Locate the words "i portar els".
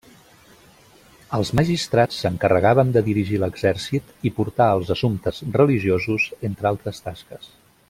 4.31-4.91